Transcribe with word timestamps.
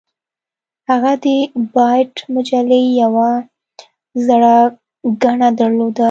هغه 0.89 1.11
د 1.23 1.25
بایټ 1.75 2.13
مجلې 2.33 2.81
یوه 3.01 3.29
زړه 4.27 4.55
ګڼه 5.23 5.49
درلوده 5.59 5.99